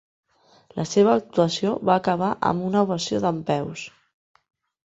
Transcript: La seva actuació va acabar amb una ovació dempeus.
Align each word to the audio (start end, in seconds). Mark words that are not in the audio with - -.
La 0.79 0.85
seva 0.91 1.11
actuació 1.19 1.75
va 1.89 1.97
acabar 2.03 2.31
amb 2.53 2.65
una 2.71 2.83
ovació 2.87 3.23
dempeus. 3.27 3.85